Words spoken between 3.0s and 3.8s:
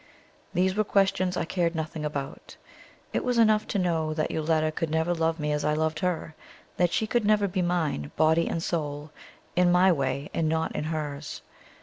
It was enough to